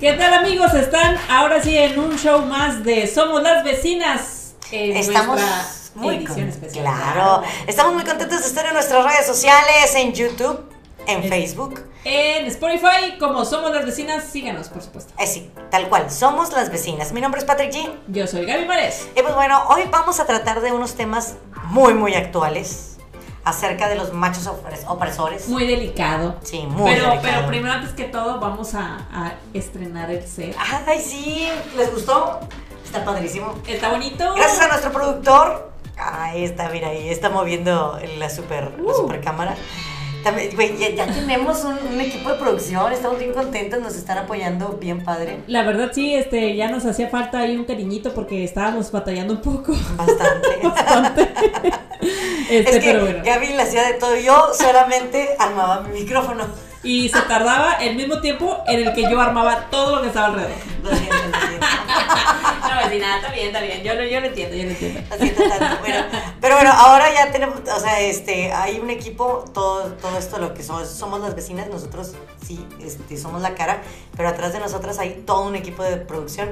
[0.00, 0.72] ¿Qué tal amigos?
[0.72, 4.54] Están ahora sí en un show más de Somos las Vecinas.
[4.72, 5.38] En Estamos
[5.94, 6.86] muy edición especial.
[6.86, 10.58] Claro, estamos muy contentos de estar en nuestras redes sociales, en YouTube,
[11.06, 11.84] en Facebook.
[12.04, 15.12] En Spotify, como Somos las Vecinas, síganos, por supuesto.
[15.18, 17.12] Eh, sí, tal cual, somos las vecinas.
[17.12, 17.92] Mi nombre es Patrick G.
[18.08, 19.06] Yo soy Gaby Mares.
[19.14, 22.89] Y pues bueno, hoy vamos a tratar de unos temas muy, muy actuales
[23.50, 25.48] acerca de los machos opres- opresores.
[25.48, 26.36] Muy delicado.
[26.42, 27.20] Sí, muy pero, delicado.
[27.22, 30.56] pero primero, antes que todo, vamos a, a estrenar el set.
[30.86, 32.40] Ay, sí, ¿les gustó?
[32.84, 33.54] Está padrísimo.
[33.66, 34.34] Está bonito.
[34.34, 35.70] Gracias a nuestro productor.
[35.96, 38.96] Ahí está, mira, ahí está moviendo la super, la Uh.
[38.96, 39.54] super cámara.
[40.22, 44.18] También, güey, ya, ya tenemos un, un equipo de producción, estamos bien contentos, nos están
[44.18, 45.40] apoyando bien padre.
[45.46, 49.40] La verdad sí, este, ya nos hacía falta ahí un cariñito porque estábamos batallando un
[49.40, 49.72] poco.
[49.96, 50.48] Bastante.
[50.62, 51.32] Bastante.
[52.50, 53.22] Este, es que pero bueno.
[53.24, 56.44] Gaby le hacía de todo, yo solamente armaba mi micrófono.
[56.82, 60.26] Y se tardaba el mismo tiempo en el que yo armaba todo lo que estaba
[60.28, 60.56] alrededor.
[60.82, 61.66] Lo siento, lo siento.
[62.74, 63.82] No, vecina, está bien, está bien.
[63.82, 65.00] Yo, lo- yo lo entiendo, yo lo entiendo.
[65.10, 65.80] Lo siento tanto.
[65.80, 66.04] Bueno,
[66.40, 70.54] pero bueno, ahora ya tenemos, o sea, este, hay un equipo, todo, todo esto lo
[70.54, 72.12] que somos, somos las vecinas, nosotros
[72.46, 73.82] sí, este, somos la cara,
[74.16, 76.50] pero atrás de nosotras hay todo un equipo de producción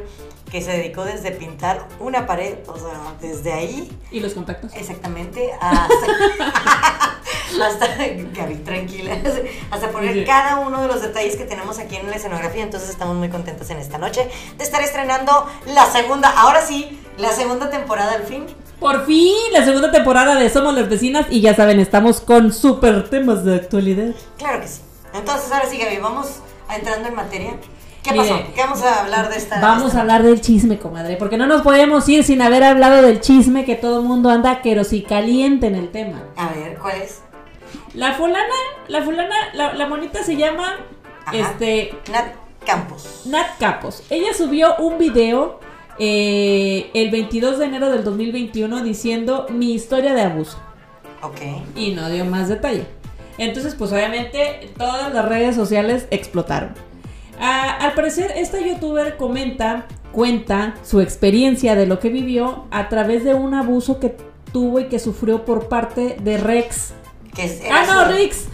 [0.50, 2.88] que se dedicó desde pintar una pared, o sea,
[3.20, 4.72] desde ahí ¿Y los contactos?
[4.74, 6.06] exactamente hasta,
[7.62, 7.86] hasta
[8.34, 9.16] Gaby, tranquila,
[9.70, 10.24] hasta poner Sí.
[10.24, 13.68] cada uno de los detalles que tenemos aquí en la escenografía, entonces estamos muy contentos
[13.70, 18.46] en esta noche de estar estrenando la segunda, ahora sí, la segunda temporada al fin.
[18.80, 23.10] Por fin, la segunda temporada de Somos las Vecinas y ya saben, estamos con super
[23.10, 24.14] temas de actualidad.
[24.36, 24.80] Claro que sí.
[25.12, 26.28] Entonces, ahora sí, Gaby, vamos
[26.72, 27.54] entrando en materia.
[28.02, 28.42] ¿Qué Mire, pasó?
[28.54, 29.60] ¿Qué vamos a hablar de esta?
[29.60, 33.02] Vamos esta- a hablar del chisme, comadre, porque no nos podemos ir sin haber hablado
[33.02, 36.22] del chisme que todo el mundo anda caliente en el tema.
[36.36, 37.22] A ver, ¿cuál es?
[37.94, 38.54] La fulana,
[38.88, 40.76] la fulana, la, la monita se llama,
[41.26, 41.36] Ajá.
[41.36, 42.26] este, Nat
[42.64, 43.22] Campos.
[43.26, 44.02] Nat Capos.
[44.10, 45.60] Ella subió un video
[45.98, 50.58] eh, el 22 de enero del 2021 diciendo mi historia de abuso.
[51.20, 51.40] Ok.
[51.74, 52.86] y no dio más detalle.
[53.38, 56.74] Entonces, pues obviamente todas las redes sociales explotaron.
[57.40, 63.24] Ah, al parecer, esta youtuber comenta, cuenta su experiencia de lo que vivió a través
[63.24, 64.16] de un abuso que
[64.52, 66.94] tuvo y que sufrió por parte de Rex.
[67.70, 68.44] Ah, no, su- Rex.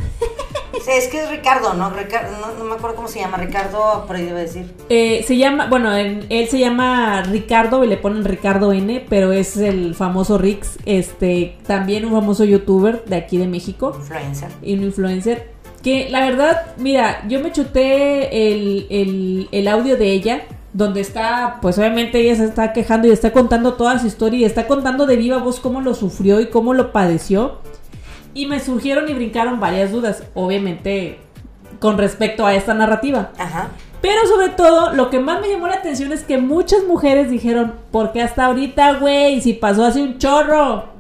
[0.85, 1.89] Sí, es que es Ricardo, ¿no?
[1.89, 3.39] Ricardo, no, no me acuerdo cómo se llama.
[3.39, 4.75] Ricardo, por ahí debe decir.
[4.91, 9.33] Eh, se llama, bueno, en- él se llama Ricardo y le ponen Ricardo N, pero
[9.33, 13.95] es el famoso Rix, este, también un famoso youtuber de aquí de México.
[13.99, 14.51] Influencer.
[14.63, 15.54] y un influencer.
[15.85, 21.59] Que la verdad, mira, yo me chuté el, el, el audio de ella, donde está,
[21.63, 25.07] pues obviamente ella se está quejando y está contando toda su historia y está contando
[25.07, 27.59] de viva voz cómo lo sufrió y cómo lo padeció.
[28.33, 31.21] Y me surgieron y brincaron varias dudas, obviamente
[31.79, 33.33] con respecto a esta narrativa.
[33.39, 33.69] Ajá.
[34.01, 37.75] Pero sobre todo, lo que más me llamó la atención es que muchas mujeres dijeron,
[37.91, 39.41] ¿por qué hasta ahorita, güey?
[39.41, 40.94] Si pasó hace un chorro.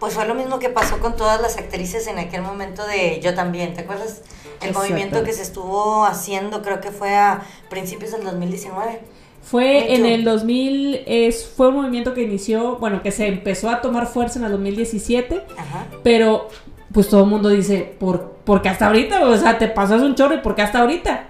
[0.00, 3.34] Pues fue lo mismo que pasó con todas las actrices en aquel momento de Yo
[3.34, 4.22] también, ¿te acuerdas?
[4.60, 4.78] El Exacto.
[4.78, 9.00] movimiento que se estuvo haciendo, creo que fue a principios del 2019.
[9.42, 13.80] Fue en el 2000, es, fue un movimiento que inició, bueno, que se empezó a
[13.80, 15.86] tomar fuerza en el 2017, Ajá.
[16.02, 16.48] pero
[16.92, 19.28] pues todo el mundo dice, ¿por, porque hasta ahorita?
[19.28, 21.28] O sea, te pasas un chorro y ¿por qué hasta ahorita?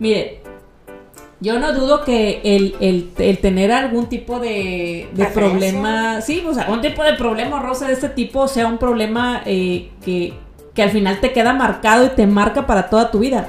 [0.00, 0.42] Mire,
[1.40, 6.64] yo no dudo que el, el- el tener algún tipo de, problema, sí, o sea,
[6.64, 10.32] algún tipo de problema rosa de este tipo sea un problema eh, que,
[10.74, 13.48] que al final te queda marcado y te marca para toda tu vida.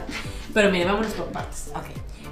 [0.53, 1.69] Pero mire, vámonos por partes.
[1.75, 1.85] Ok.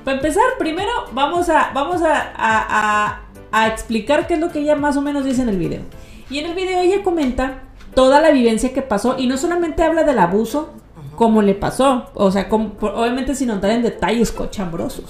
[0.04, 4.60] Para empezar, primero vamos a, vamos a, a- a- a explicar qué es lo que
[4.60, 5.82] ella más o menos dice en el video.
[6.30, 10.04] Y en el video ella comenta toda la vivencia que pasó y no solamente habla
[10.04, 10.74] del abuso,
[11.16, 15.06] como le pasó, o sea, como- obviamente sin entrar en detalles cochambrosos.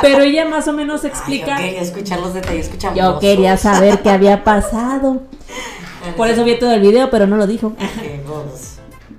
[0.00, 1.56] Pero ella más o menos explica...
[1.56, 2.98] Ay, yo quería escuchar los detalles, escuchamos.
[2.98, 5.22] Yo quería saber qué había pasado.
[6.16, 7.74] Por eso vi todo el video, pero no lo dijo.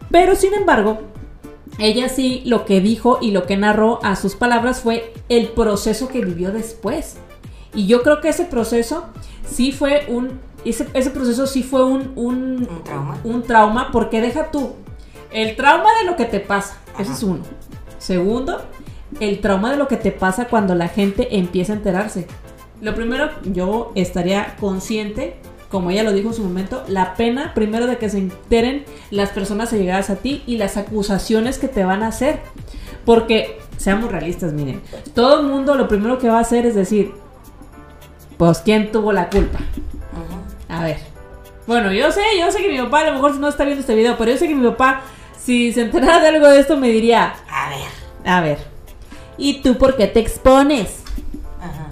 [0.09, 0.99] Pero sin embargo,
[1.77, 6.07] ella sí lo que dijo y lo que narró a sus palabras fue el proceso
[6.07, 7.17] que vivió después.
[7.73, 9.05] Y yo creo que ese proceso
[9.49, 10.39] sí fue un.
[10.65, 13.17] Ese, ese proceso sí fue un, un, ¿Un trauma?
[13.23, 14.73] un trauma, porque deja tú.
[15.31, 16.77] El trauma de lo que te pasa.
[16.95, 17.13] Ese Ajá.
[17.13, 17.39] es uno.
[17.97, 18.61] Segundo,
[19.19, 22.27] el trauma de lo que te pasa cuando la gente empieza a enterarse.
[22.81, 25.35] Lo primero, yo estaría consciente,
[25.69, 29.29] como ella lo dijo en su momento, la pena primero de que se enteren las
[29.29, 32.39] personas allegadas a ti y las acusaciones que te van a hacer.
[33.05, 34.81] Porque, seamos realistas, miren,
[35.13, 37.13] todo el mundo lo primero que va a hacer es decir,
[38.37, 39.59] pues, ¿quién tuvo la culpa?
[40.67, 40.97] A ver.
[41.67, 43.93] Bueno, yo sé, yo sé que mi papá a lo mejor no está viendo este
[43.95, 45.01] video, pero yo sé que mi papá,
[45.39, 47.87] si se enterara de algo de esto, me diría, A ver.
[48.25, 48.57] a ver,
[49.37, 51.03] ¿y tú por qué te expones?
[51.59, 51.89] Ajá.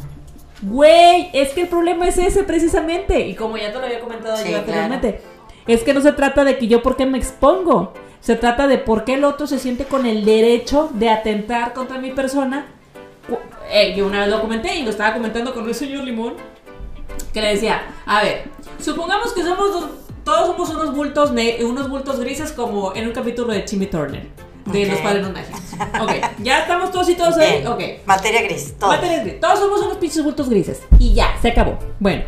[0.62, 3.28] Güey, es que el problema es ese precisamente.
[3.28, 5.22] Y como ya te lo había comentado Sí, yo anteriormente,
[5.68, 7.94] es que no se trata de que yo por qué me expongo.
[8.22, 11.98] Se trata de por qué el otro se siente con el derecho de atentar contra
[12.00, 12.66] mi persona.
[13.72, 16.34] Eh, yo una vez lo comenté y lo estaba comentando con el señor Limón.
[17.34, 18.46] Que le decía, a ver,
[18.80, 19.90] supongamos que somos dos-
[20.26, 21.32] todos somos unos bultos,
[21.64, 24.28] unos bultos grises como en un capítulo de Timmy Turner.
[24.66, 24.92] De Ok.
[24.92, 25.60] los padres no mágicos.
[26.02, 27.66] Ok, ya estamos todos y todos ahí.
[27.66, 27.82] Ok.
[28.06, 28.90] Materia gris, todo.
[28.92, 29.40] Materias grises.
[29.40, 30.82] Todos somos unos pinches bultos grises.
[31.00, 31.78] Y ya, se acabó.
[32.00, 32.24] Bueno.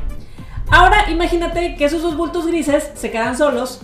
[0.70, 3.82] Ahora imagínate que esos dos bultos grises se quedan solos.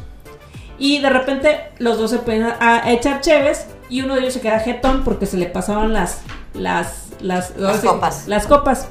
[0.80, 3.68] Y de repente los dos se pueden a, a echar cheves.
[3.90, 6.22] Y uno de ellos se queda jetón porque se le pasaban las.
[6.54, 8.28] Las, las, ahora sí, copas.
[8.28, 8.88] Las copas.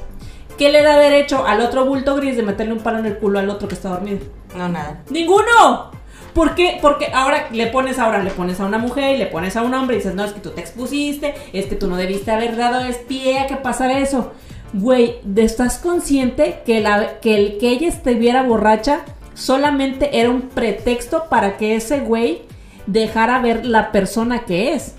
[0.57, 3.39] ¿Qué le da derecho al otro bulto gris de meterle un palo en el culo
[3.39, 4.19] al otro que está dormido?
[4.55, 5.03] No, nada.
[5.09, 5.91] ¡Ninguno!
[6.37, 6.77] ¿Por qué?
[6.81, 9.73] Porque ahora le pones ahora, le pones a una mujer y le pones a un
[9.73, 12.55] hombre y dices, no, es que tú te expusiste, es que tú no debiste haber
[12.55, 14.31] dado es pie a que pasara eso.
[14.73, 18.99] Güey, ¿de- ¿estás consciente que, la, que el que ella estuviera borracha
[19.33, 22.43] solamente era un pretexto para que ese güey
[22.85, 24.93] dejara ver la persona que es?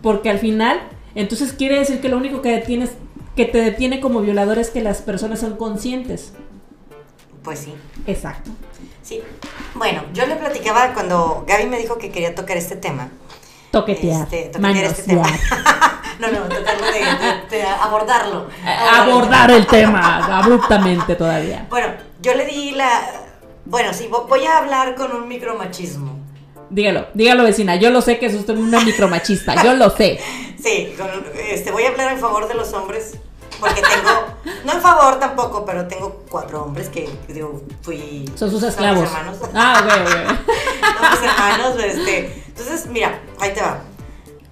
[0.00, 0.78] Porque al final,
[1.16, 2.92] entonces quiere decir que lo único que detienes,
[3.34, 6.32] que te detiene como violador es que las personas son conscientes.
[7.42, 7.72] Pues sí.
[8.06, 8.50] Exacto.
[9.08, 9.22] Sí.
[9.74, 13.08] Bueno, yo le platicaba cuando Gaby me dijo que quería tocar este tema.
[13.70, 14.22] Toquetear.
[14.24, 15.22] Este, toquetear este tema.
[16.18, 18.48] no, no, tocarlo de, de- de abordarlo.
[18.92, 21.66] abordar el tema abruptamente todavía.
[21.70, 21.88] Bueno,
[22.20, 22.90] yo le di la.
[23.64, 26.18] Bueno, sí, vo- voy a hablar con un micromachismo.
[26.70, 30.18] Dígalo, dígalo vecina, yo lo sé que es usted una micromachista, yo lo sé.
[30.62, 31.08] Sí, con-
[31.48, 33.16] este, voy a hablar en favor de los hombres.
[33.60, 34.64] Porque tengo.
[34.64, 38.24] No en favor tampoco, pero tengo cuatro hombres que, digo, fui.
[38.34, 39.04] Son sus mis esclavos.
[39.04, 39.36] hermanos.
[39.54, 40.48] Ah, ok, ok.
[41.00, 42.44] Son mis hermanos, este.
[42.48, 43.80] Entonces, mira, ahí te va.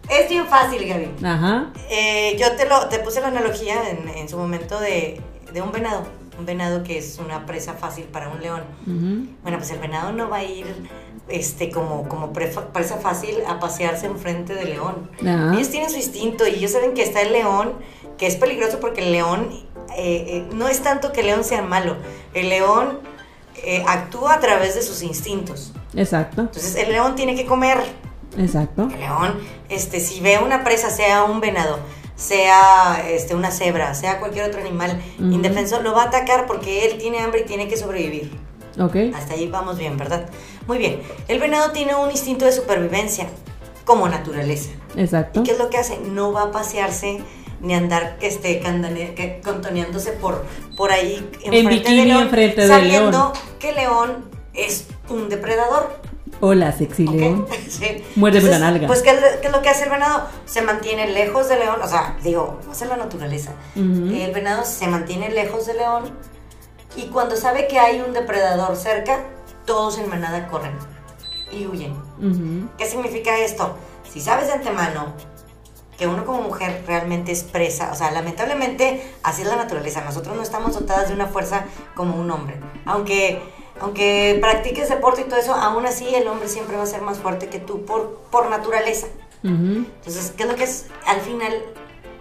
[0.09, 1.17] Es bien fácil, Gaby.
[1.25, 1.67] Ajá.
[1.91, 5.21] Eh, yo te, lo, te puse la analogía en, en su momento de,
[5.53, 6.05] de un venado.
[6.39, 8.63] Un venado que es una presa fácil para un león.
[9.43, 10.67] Bueno, pues el venado no va a ir
[11.29, 15.11] este, como, como presa fácil a pasearse enfrente del león.
[15.23, 15.55] Ajá.
[15.55, 17.73] Ellos tienen su instinto y ellos saben que está el león,
[18.19, 19.49] que es peligroso porque el león
[19.97, 21.97] eh, eh, no es tanto que el león sea malo.
[22.35, 22.99] El león
[23.63, 25.73] eh, actúa a través de sus instintos.
[25.95, 27.79] Exacto, Entonces el león tiene que comer.
[28.39, 28.89] exacto.
[28.93, 31.79] El león, este, si ve una presa, sea un venado,
[32.17, 35.31] sea este, una cebra, sea cualquier otro animal Ujú.
[35.33, 38.31] indefenso, lo va a atacar porque él tiene hambre y tiene que sobrevivir.
[38.79, 38.97] Ok.
[39.15, 40.29] Hasta ahí vamos bien, ¿verdad?
[40.67, 41.01] Muy bien.
[41.29, 43.27] El venado tiene un instinto de supervivencia
[43.87, 44.71] como naturaleza.
[44.97, 45.41] Exacto.
[45.41, 45.99] ¿Y qué es lo que hace?
[45.99, 47.21] No va a pasearse
[47.67, 48.63] ni andar este,
[49.43, 50.45] contoneándose por,
[50.77, 53.33] por ahí En bikini del león, enfrente sabiendo león.
[53.59, 54.25] que león
[54.55, 56.01] es un depredador.
[56.41, 57.15] Hola, sexy ¿ok?
[57.15, 57.47] león.
[57.69, 58.05] Sí.
[58.15, 58.87] Muérdeme la nalga.
[58.87, 60.27] Pues, ¿qué es, lo- qué es lo que hace el venado?
[60.45, 63.53] Se mantiene lejos del león, o sea, digo, hace la naturaleza.
[63.75, 66.05] El venado se mantiene lejos del león
[66.97, 69.25] y cuando sabe que hay un depredador cerca,
[69.65, 70.73] todos en manada corren
[71.53, 71.95] y huyen.
[72.79, 73.77] ¿Qué significa esto?
[74.13, 75.13] Si sabes de antemano
[75.99, 80.37] que uno como mujer realmente es presa, o sea, lamentablemente así es la naturaleza, nosotros
[80.37, 81.65] no estamos dotadas de una fuerza
[81.95, 83.41] como un hombre, aunque,
[83.81, 87.19] aunque practiques deporte y todo eso, aún así el hombre siempre va a ser más
[87.19, 89.07] fuerte que tú por, por naturaleza.
[89.43, 90.87] Entonces, ¿qué es lo que es?
[91.07, 91.53] Al final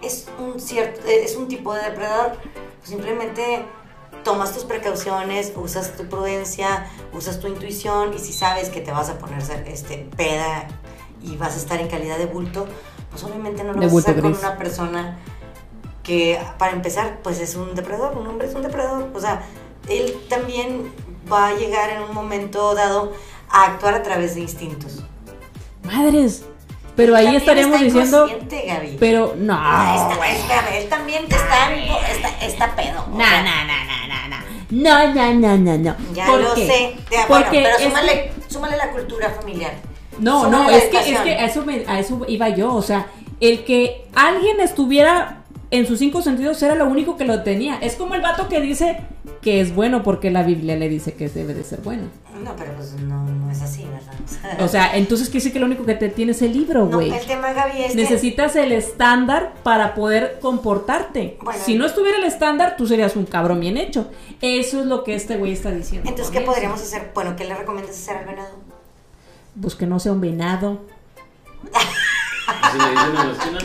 [0.00, 2.36] es un cierto, es un tipo de depredador.
[2.78, 3.64] Pues simplemente
[4.22, 9.08] tomas tus precauciones, usas tu prudencia, usas tu intuición y si sabes que te vas
[9.08, 10.68] a poner este, peda
[11.22, 12.66] y vas a estar en calidad de bulto,
[13.10, 15.18] pues obviamente no lo De vas a con una persona
[16.02, 19.10] que para empezar pues es un depredador, un hombre es un depredador.
[19.14, 19.42] O sea,
[19.88, 20.92] él también
[21.30, 23.12] va a llegar en un momento dado
[23.50, 25.02] a actuar a través de instintos.
[25.82, 26.44] Madres.
[26.96, 28.26] Pero ahí También estaríamos está diciendo.
[28.66, 28.96] Gaby.
[28.98, 29.54] Pero no.
[29.58, 33.06] Ah, está- espérame, él también está, está, está pedo.
[33.08, 34.46] No, sea, no, no, no, no, no.
[34.70, 35.96] No, no, no, no, no.
[36.14, 36.66] Ya ¿Por lo qué?
[36.66, 36.96] sé.
[37.10, 39.72] Ya, bueno, Porque pero es súmale, súmale la cultura familiar.
[40.20, 42.74] No, no, es que, es que a, eso me- a eso iba yo.
[42.74, 43.06] O sea,
[43.40, 47.76] el que alguien estuviera en sus cinco sentidos era lo único que lo tenía.
[47.78, 48.98] Es como el vato que dice
[49.42, 52.04] que es bueno porque la Biblia le dice que debe de ser bueno.
[52.42, 54.60] No, pero pues no, no es así, ¿verdad?
[54.64, 56.96] O sea, entonces quiere decir que lo único que te tiene es el libro, no,
[56.98, 57.10] güey.
[57.12, 61.38] el tema, Gaby, es que- Necesitas el estándar para poder comportarte.
[61.42, 61.60] Bueno.
[61.64, 64.08] si no estuviera el estándar, tú serías un cabrón bien hecho.
[64.42, 66.08] Eso es lo que este güey está diciendo.
[66.08, 67.10] Entonces, ¿qué podríamos hacer?
[67.14, 68.50] Bueno, ¿qué le recomiendas hacer al venado?
[69.60, 70.80] Pues que no sea un venado.
[72.62, 73.58] Así le dicen en la esquina.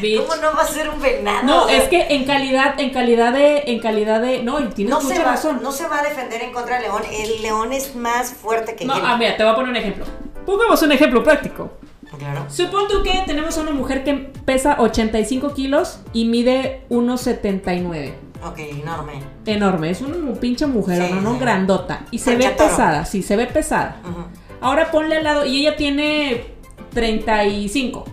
[0.00, 0.20] Bitch.
[0.26, 1.44] ¿Cómo no va a ser un venado?
[1.44, 4.66] No, O sea, es que en calidad, en calidad de, en calidad de, no, y
[4.68, 5.60] tienes no se, mucha va, razón.
[5.62, 7.02] no se va a defender en contra del león.
[7.12, 9.02] El león es más fuerte que No, él.
[9.04, 10.04] ah, mira, te voy a poner un ejemplo.
[10.44, 11.70] Pongamos un ejemplo práctico.
[12.18, 12.44] Claro.
[12.48, 18.14] Supón tú que tenemos a una mujer que pesa 85 kilos y mide 1,79.
[18.46, 19.12] Ok, enorme.
[19.46, 21.32] Enorme, es una pinche mujer, Sí, ¿no?
[21.34, 21.38] sí.
[21.40, 22.02] Grandota.
[22.10, 22.68] Y se ve toro.
[22.68, 23.96] pesada, sí, se ve pesada.
[24.04, 24.26] Ujú.
[24.64, 26.46] Ahora ponle al lado, y ella tiene
[26.94, 28.06] 35.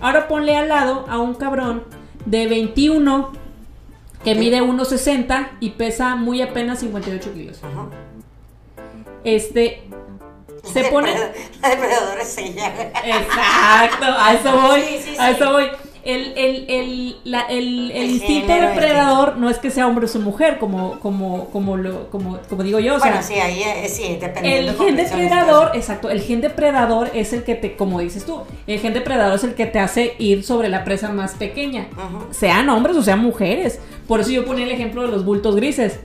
[0.00, 1.84] Ahora ponle al lado a un cabrón
[2.24, 3.30] de 21
[4.24, 7.58] que mide 1,60 y pesa muy apenas 58 kilos.
[7.58, 7.90] Ujú.
[9.22, 9.82] Este
[10.64, 11.12] se pone.
[11.60, 12.72] La depredadora es ella.
[13.04, 14.80] Exacto, a eso voy.
[14.80, 15.34] Sí, sí, a sí.
[15.36, 15.66] eso voy.
[16.04, 20.58] El, el, el, la- el- el instinto depredador no es que sea hombre o mujer,
[20.58, 22.96] como, como, como, lo, como, como digo yo.
[22.96, 24.72] O bueno, sea, sí, ahí eh, sí, dependiendo.
[24.72, 28.80] el gen depredador, exacto, el gen depredador es el que te, como dices tú, el
[28.80, 32.32] gen depredador es el que te hace ir sobre la presa más pequeña, Ujú.
[32.34, 33.78] sean hombres o sean mujeres.
[34.08, 36.00] Por eso yo ponía el ejemplo de los bultos grises.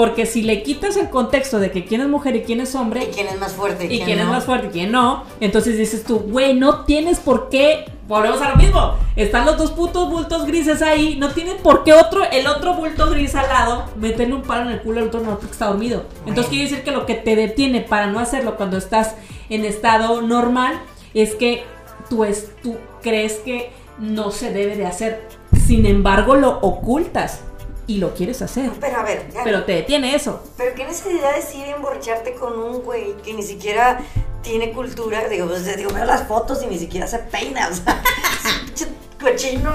[0.00, 3.04] Porque si le quitas el contexto de que quién es mujer y quién es hombre,
[3.04, 3.84] ¿Y quién es más fuerte?
[3.84, 4.32] y quién es no?
[4.32, 5.24] más fuerte y quién no.
[5.40, 7.84] Entonces dices tú, güey, no tienes por qué.
[8.08, 8.94] Volvemos a lo mismo.
[9.14, 11.16] Están los dos putos bultos grises ahí.
[11.16, 14.76] No tienen por qué otro, el otro bulto gris al lado, meterle un palo en
[14.76, 16.04] el culo al otro no porque está dormido.
[16.24, 19.16] Entonces quiere decir que lo que te detiene para no hacerlo cuando estás
[19.50, 20.80] en estado normal
[21.12, 21.62] es que
[22.08, 25.28] tú, es, tú crees que no se debe de hacer.
[25.66, 27.42] Sin embargo, lo ocultas
[27.90, 28.70] y lo quieres hacer.
[28.80, 30.42] Pero a ver, ya- Pero te detiene eso.
[30.56, 34.00] Pero qué necesidad de ir a emborracharte con un güey que ni siquiera
[34.42, 35.28] tiene cultura.
[35.28, 37.68] Digo, pues, digo, veo las fotos y ni siquiera se peina.
[37.68, 38.00] O sea,
[39.20, 39.72] cochino.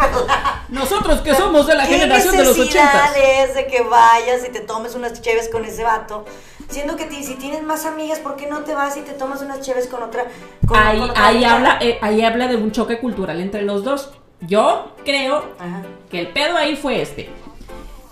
[0.69, 3.17] Nosotros que somos de la ¿Qué generación de los necesidad ochentas.
[3.49, 6.25] es de que vayas y te tomes unas cheves con ese vato?
[6.69, 9.61] Siendo que si tienes más amigas, ¿por qué no te vas y te tomas unas
[9.61, 10.25] cheves con otra?
[10.67, 13.83] Con, ahí, con otra ahí habla, eh, ahí habla de un choque cultural entre los
[13.83, 14.11] dos.
[14.41, 15.81] Yo creo Ajá.
[16.09, 17.29] que el pedo ahí fue este.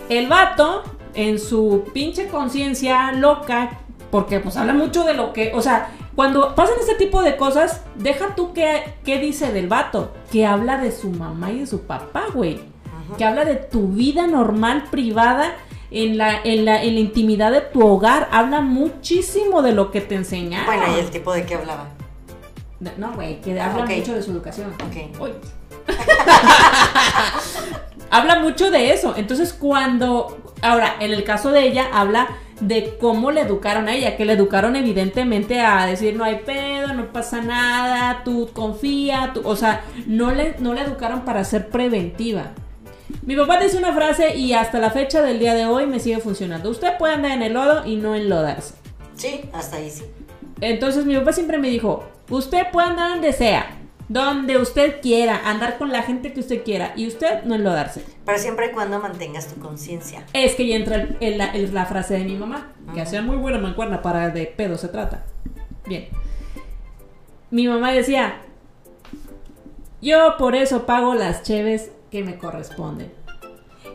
[0.10, 0.84] El vato,
[1.14, 3.80] en su pinche conciencia loca,
[4.12, 7.82] porque pues habla mucho de lo que, o sea, cuando pasan este tipo de cosas,
[7.96, 11.82] deja tú qué, qué dice del vato, que habla de su mamá y de su
[11.82, 12.60] papá, güey.
[13.18, 15.56] Que habla de tu vida normal, privada,
[15.92, 18.28] en la, en, la, en la intimidad de tu hogar.
[18.32, 20.66] Habla muchísimo de lo que te enseñaron.
[20.66, 21.90] Bueno, ¿y el tipo de qué hablaba?
[22.98, 24.74] No, güey, que habla mucho de su educación.
[24.74, 25.20] Ok.
[25.20, 25.32] Uy.
[28.14, 29.16] habla mucho de eso.
[29.18, 30.40] Entonces, cuando.
[30.62, 32.30] Ahora, en el caso de ella, habla
[32.62, 34.16] de cómo le educaron a ella.
[34.16, 39.32] Que le educaron, evidentemente, a decir: no hay pedo, no pasa nada, tú confía.
[39.34, 42.52] Tú, o sea, no le, no le educaron para ser preventiva.
[43.22, 46.20] Mi papá dice una frase y hasta la fecha del día de hoy me sigue
[46.20, 46.70] funcionando.
[46.70, 48.76] Usted puede andar en el lodo y no enlodarse.
[49.16, 50.04] Sí, hasta ahí sí.
[50.62, 53.78] Entonces mi papá siempre me dijo, usted puede andar donde sea,
[54.14, 58.06] donde usted quiera, andar con la gente que usted quiera y usted no enlodarse.
[58.26, 60.24] Pero siempre y cuando mantengas tu conciencia.
[60.34, 63.24] Es que ya entra el- el- la, el- la frase de mi mamá, que hacía
[63.24, 65.26] muy buena mancuerna para de pedo se trata.
[65.88, 66.08] Bien.
[67.50, 68.36] Mi mamá decía,
[70.02, 73.12] yo por eso pago las cheves que me corresponden.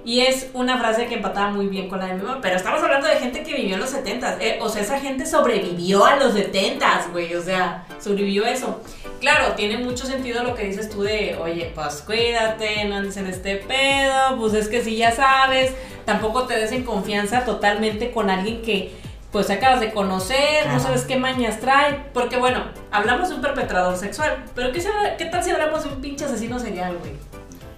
[0.09, 2.38] Y es una frase que empataba muy bien con la de mi mamá.
[2.41, 6.07] Pero estamos hablando de gente que vivió en los 70 o sea, esa gente sobrevivió
[6.07, 7.35] a los 70 güey.
[7.35, 8.81] O sea, sobrevivió eso.
[9.21, 13.27] Claro, tiene mucho sentido lo que dices tú de, oye, pues cuídate, no andes en
[13.27, 14.38] este pedo.
[14.38, 15.75] Pues es que si ya sabes,
[16.07, 18.95] tampoco te des en confianza totalmente con alguien que
[19.31, 22.07] pues acabas de conocer, no sabes qué mañas trae.
[22.15, 24.43] Porque bueno, hablamos de un perpetrador sexual.
[24.55, 24.83] Pero ¿qué,
[25.19, 27.27] qué tal si hablamos de un pinche asesino serial, güey?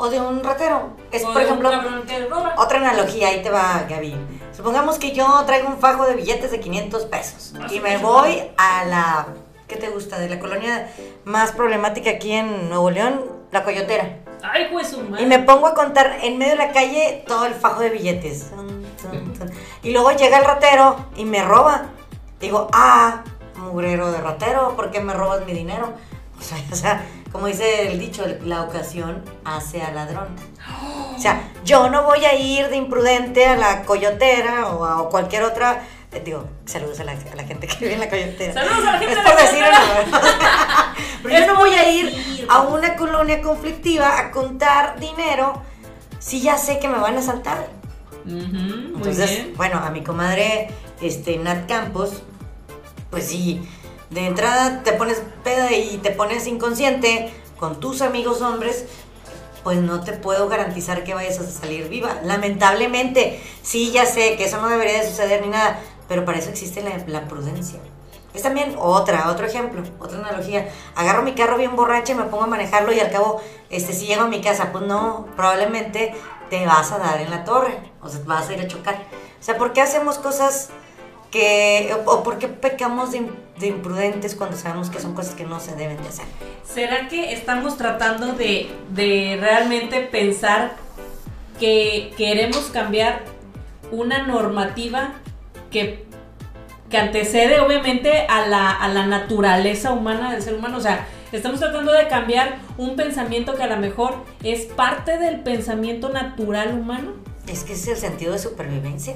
[0.03, 0.97] O de un ratero.
[1.13, 1.71] Es, O por ejemplo,
[2.57, 4.17] otra analogía, ahí te va, Gaby.
[4.51, 8.43] Supongamos que yo traigo un fajo de billetes de 500 pesos Ah, y me voy
[8.57, 9.27] a la,
[9.69, 10.19] ¿qué te gusta?
[10.19, 10.91] De la colonia
[11.25, 14.21] más problemática aquí en Nuevo León, la Coyotera.
[14.43, 14.97] Ay, pues.
[15.19, 18.53] Y me pongo a contar en medio de la calle todo el fajo de billetes.
[19.83, 21.91] Y luego llega el ratero y me roba.
[22.41, 23.23] Digo, ah,
[23.59, 25.93] mugrero de ratero, ¿por qué me robas mi dinero?
[26.41, 30.29] O sea, o sea, como dice el dicho, la ocasión hace al ladrón.
[31.17, 35.43] O sea, yo no voy a ir de imprudente a la coyotera o a cualquier
[35.45, 35.83] otra.
[36.13, 38.53] eh, Digo, saludos a la, a la gente que vive en la coyotera.
[38.55, 39.65] Saludos a la gente Es por la decir
[41.23, 45.63] Pero yo no voy a ir a una colonia conflictiva a contar dinero
[46.19, 47.69] si ya sé que me van a asaltar.
[48.25, 49.55] Ujú, muy Entonces, bien.
[49.57, 50.69] bueno, a mi comadre
[51.01, 52.23] este, Nat Campos,
[53.11, 53.63] pues sí,
[54.11, 58.87] de entrada te pones peda y te pones inconsciente con tus amigos hombres,
[59.63, 62.17] pues no te puedo garantizar que vayas a salir viva.
[62.25, 66.51] Lamentablemente, sí, ya sé que eso no debería de suceder ni nada, pero para eso
[66.51, 67.79] existe la, la prudencia.
[68.33, 70.69] Es también otra, otro ejemplo, otra analogía.
[70.95, 73.41] Agarro mi carro bien borracha y me pongo a manejarlo y al cabo,
[73.71, 76.15] este, si llego a mi casa, pues no, probablemente
[76.49, 78.97] te vas a dar en la torre, o sea, vas a ir a chocar.
[79.41, 80.71] O sea, ¿por qué hacemos cosas
[81.31, 85.61] que, o, por qué pecamos de, de imprudentes cuando sabemos que son cosas que no
[85.61, 86.25] se deben de hacer.
[86.65, 90.73] ¿Será que estamos tratando de, de realmente pensar
[91.59, 93.23] que queremos cambiar
[93.93, 95.15] una normativa
[95.71, 96.05] que,
[96.89, 100.79] que antecede obviamente a la, a la naturaleza humana del ser humano?
[100.79, 105.41] O sea, estamos tratando de cambiar un pensamiento que a lo mejor es parte del
[105.41, 107.13] pensamiento natural humano.
[107.47, 109.15] Es que es el sentido de supervivencia.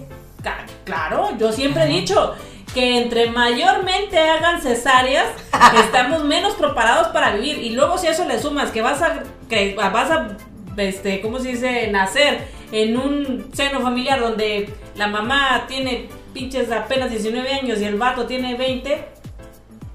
[0.85, 2.35] Claro, yo siempre he dicho
[2.75, 5.27] que entre mayormente hagan cesáreas,
[5.85, 7.59] estamos menos preparados para vivir.
[7.59, 10.37] Y luego si a eso le sumas que vas a, que vas a,
[10.77, 11.89] este, ¿cómo se dice?
[11.91, 12.41] Nacer
[12.73, 18.27] en un seno familiar donde la mamá tiene pinches apenas 19 años y el vato
[18.27, 19.05] tiene 20,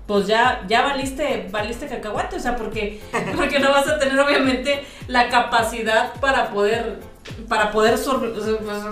[0.07, 3.01] pues ya, ya valiste, valiste cacahuate, o sea, porque,
[3.35, 6.99] porque no vas a tener obviamente la capacidad para poder,
[7.47, 8.33] para poder sur-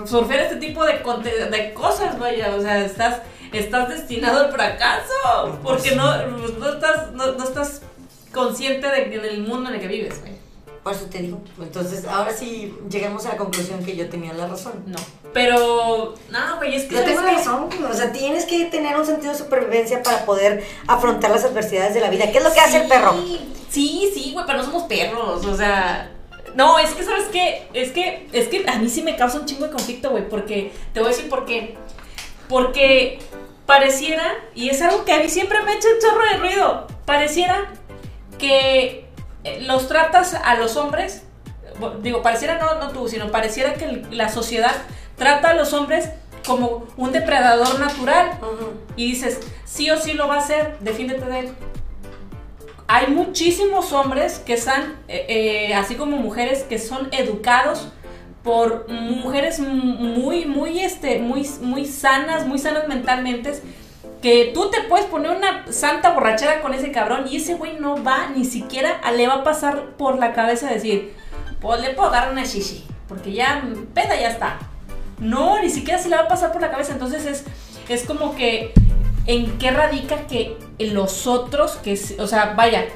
[0.06, 5.94] surfear este tipo de, de cosas, vaya, o sea, estás, estás destinado al fracaso, porque
[5.94, 7.82] no, no estás, no, no estás
[8.32, 10.20] consciente de del mundo en el que vives.
[10.82, 11.40] Por eso te digo.
[11.60, 14.72] Entonces, ahora sí llegamos a la conclusión que yo tenía la razón.
[14.86, 14.96] No,
[15.34, 16.94] pero, no, güey, es que...
[16.94, 21.30] Yo tengo razón, o sea, tienes que tener un sentido de supervivencia para poder afrontar
[21.30, 22.30] las adversidades de la vida.
[22.32, 23.14] ¿Qué es lo que hace el perro?
[23.68, 26.10] Sí, sí, güey, pero no somos perros, o sea.
[26.58, 27.68] No, es que, ¿sabes qué?
[27.72, 30.72] Es que, es que a mí sí me causa un chingo de conflicto, güey, porque,
[30.92, 31.76] te voy a decir por qué.
[32.48, 33.20] Porque
[33.64, 34.24] pareciera,
[34.56, 37.68] y es algo que a mí siempre me echa un chorro de ruido, pareciera
[38.40, 39.06] que
[39.44, 41.22] eh, los tratas a los hombres,
[42.02, 44.74] digo, pareciera no, no tú, sino pareciera que la sociedad
[45.14, 46.08] trata a los hombres
[46.44, 48.32] como un depredador natural
[48.96, 51.52] y dices, sí o sí lo va a hacer, defiéndete de él.
[52.90, 57.88] Hay muchísimos hombres que están, eh, eh, así como mujeres, que son educados
[58.42, 63.52] por mujeres muy, muy, este, muy, muy sanas, muy sanas mentalmente,
[64.22, 68.02] que tú te puedes poner una santa borrachera con ese cabrón y ese güey no
[68.02, 71.12] va, ni siquiera le va a pasar por la cabeza decir,
[71.60, 74.58] pues le puedo dar una shishi, porque ya peda ya está.
[75.18, 76.92] No, ni siquiera se le va a pasar por la cabeza.
[76.92, 77.44] Entonces es,
[77.88, 78.72] es como que
[79.28, 82.86] en qué radica que los otros, que, o sea, vaya,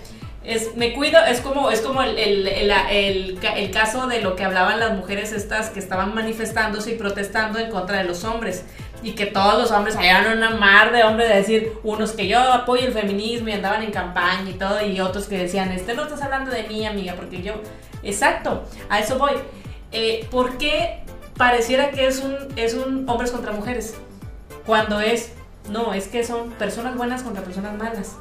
[0.44, 4.20] es, me cuido, es como, es como el, el- el- el ca- el caso de
[4.20, 8.24] lo que hablaban las mujeres estas que estaban manifestándose y protestando en contra de los
[8.24, 8.64] hombres.
[9.04, 12.40] Y que todos los hombres hallaban una mar de hombres de decir, unos que yo
[12.40, 16.04] apoyo el feminismo y andaban en campaña y todo, y otros que decían, este no
[16.04, 17.54] estás hablando de mí, amiga, porque yo,
[18.02, 19.32] exacto, a eso voy.
[19.92, 21.02] Eh, ¿Por qué
[21.36, 23.94] pareciera que es un, es un hombres contra mujeres?
[24.66, 25.32] Cuando es,
[25.68, 28.12] no, es que son personas buenas contra personas malas.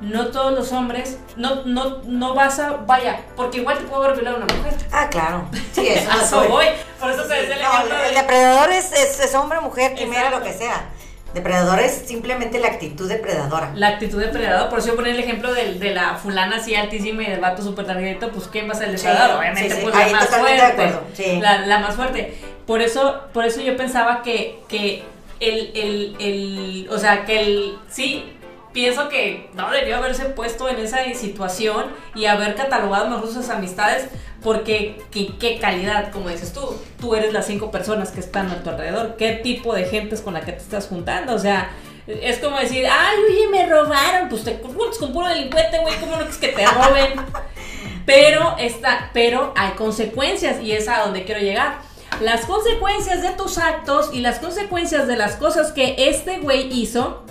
[0.00, 4.14] No todos los hombres, no, no, no vas a, vaya, porque igual te puedo haber
[4.16, 4.74] violado a una mujer.
[4.92, 5.48] Ah, claro.
[5.72, 6.66] Sí, eso A voy.
[7.00, 9.94] Por eso te decía el No, ejemplo el de- depredador es, es, es hombre, mujer,
[9.94, 10.90] quimera, lo que sea.
[11.34, 13.72] Depredador es simplemente la actitud depredadora.
[13.74, 17.24] La actitud depredador, por eso yo ponía el ejemplo del- de, la fulana así altísima
[17.24, 19.40] y del vato súper targuito, pues ¿quién va a ser el Sí, depredador?
[19.40, 19.82] Obviamente, sí, sí.
[19.82, 20.62] pues Ahí la más de fuerte.
[20.64, 21.38] acuerdo, sí.
[21.40, 22.38] La, la más fuerte.
[22.68, 25.04] Por eso, por eso yo pensaba que, que
[25.40, 28.24] el, el, el, o sea, que el, sí,
[28.72, 34.08] pienso que no debió haberse puesto en esa situación y haber catalogado mejor sus amistades,
[34.42, 38.62] porque qué, qué calidad, como dices tú, tú eres las cinco personas que están a
[38.62, 41.70] tu alrededor, qué tipo de gente es con la que te estás juntando, o sea,
[42.06, 46.16] es como decir, ay, oye, me robaron, pues te juntas con puro delincuente, güey, ¿cómo
[46.16, 47.20] no es que te roben?
[48.06, 51.80] Pero, está, pero hay consecuencias y es a donde quiero llegar.
[52.20, 57.22] Las consecuencias de tus actos y las consecuencias de las cosas que este güey hizo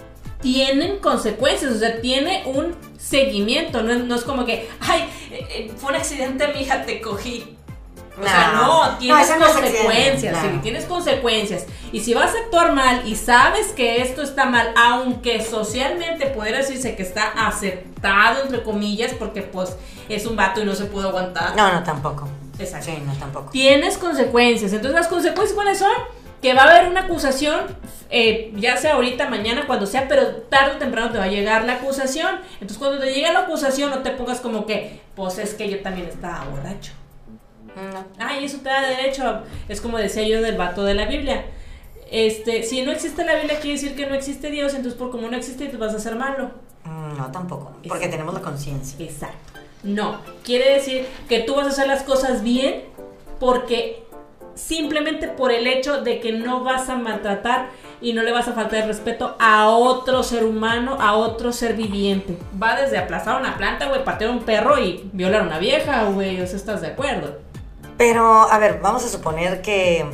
[0.42, 5.48] tienen consecuencias, o sea, tiene un seguimiento, no es, no es como que, ay, eh,
[5.50, 7.58] eh, fue un accidente, mija, te cogí.
[8.20, 8.98] O sea, No.
[8.98, 11.66] tienes eso no es accidente, consecuencias, sí, tienes consecuencias.
[11.92, 16.58] Y si vas a actuar mal y sabes que esto está mal, aunque socialmente pudiera
[16.58, 19.76] decirse que está aceptado, entre comillas, porque pues
[20.10, 21.56] es un vato y no se pudo aguantar.
[21.56, 22.28] No, no, tampoco.
[22.60, 22.86] Exacto.
[22.92, 23.52] Sí, no, tampoco.
[23.52, 24.72] Tienes consecuencias.
[24.74, 25.92] Entonces, ¿las consecuencias cuáles son?
[26.42, 27.62] Que va a haber una acusación,
[28.10, 31.66] eh, ya sea ahorita, mañana, cuando sea, pero tarde o temprano te va a llegar
[31.66, 32.36] la acusación.
[32.54, 35.82] Entonces, cuando te llegue la acusación, no te pongas como que, pues es que yo
[35.82, 36.92] también estaba borracho.
[37.76, 38.06] No.
[38.20, 39.42] Ay, eso te da derecho.
[39.68, 41.46] Es como decía yo del vato de la Biblia.
[42.10, 45.28] Este, si no existe la Biblia, quiere decir que no existe Dios, entonces por como
[45.28, 46.52] no existe, te vas a hacer malo.
[46.86, 47.74] Mm, No, tampoco.
[47.88, 49.04] Porque tenemos la conciencia.
[49.04, 49.47] Exacto.
[49.84, 52.84] No, quiere decir que tú vas a hacer las cosas bien
[53.40, 54.04] porque
[54.56, 57.70] simplemente por el hecho de que no vas a maltratar
[58.02, 61.76] y no le vas a faltar el respeto a otro ser humano, a otro ser
[61.76, 62.38] viviente.
[62.62, 66.42] Va desde aplastar una planta, güey, patear un perro y violar a una vieja, güey,
[66.42, 67.38] o sea, ¿estás de acuerdo?
[67.98, 70.06] Pero, a ver, vamos a suponer que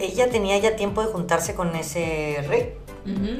[0.00, 2.74] ella tenía ya tiempo de juntarse con ese rey.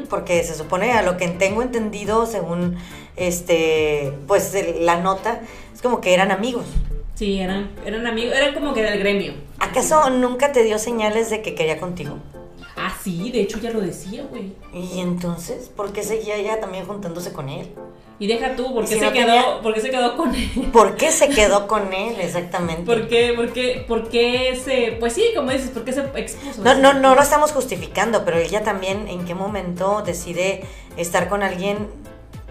[0.08, 2.76] Porque se supone, a lo que tengo entendido, según
[3.14, 5.42] este, pues la nota,
[5.74, 6.66] es como que eran amigos.
[7.14, 9.34] Sí, eran, eran amigos, eran como que del gremio.
[9.58, 12.16] ¿Acaso nunca te dio señales de que quería contigo?
[12.76, 14.52] Ah, sí, de hecho ya lo decía, güey.
[14.72, 17.68] Y entonces, ¿por qué seguía ella también juntándose con él?
[18.18, 20.16] Y deja tú, ¿por ¿Y qué si se no quedó, tenía- por qué se quedó
[20.16, 20.50] con él?
[20.72, 22.82] ¿Por qué se quedó con él exactamente?
[22.84, 26.62] ¿Por qué, por qué, por qué se, pues sí, como dices, por qué se expuso?
[26.62, 30.64] No, no, no lo estamos justificando, pero ella también en qué momento decide
[30.96, 31.88] estar con alguien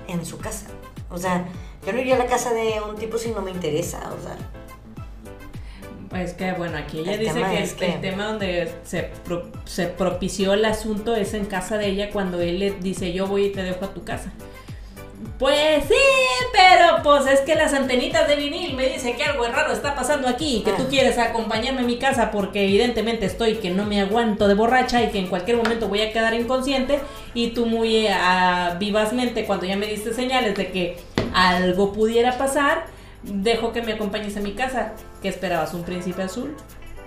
[0.07, 0.65] en su casa.
[1.11, 1.47] O sea,
[1.89, 4.35] yo no iría a la casa de un tipo si no me interesa, o sea.
[6.09, 9.03] Pues que bueno, aquí ella El dice que, es el- que- el tema donde se,
[9.23, 13.27] pro- se propició el asunto es en casa de ella cuando él le dice yo
[13.27, 14.31] voy y te dejo a tu casa.
[15.37, 15.93] Pues sí,
[16.53, 20.27] pero pues es que las antenitas de vinil me dicen que algo raro está pasando
[20.29, 20.89] aquí, que tú Ah.
[20.89, 25.09] quieres acompañarme a mi casa porque evidentemente estoy que no me aguanto de borracha y
[25.09, 26.99] que en cualquier momento voy a quedar inconsciente
[27.33, 30.97] y tú muy eh, ah, vivazmente cuando ya me diste señales de que
[31.33, 32.85] algo pudiera pasar,
[33.23, 36.55] dejo que me acompañes a mi casa, que esperabas un príncipe azul.